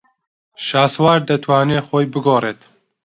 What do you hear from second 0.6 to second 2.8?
شاسوار دەتوانێت خۆی بگۆڕێت.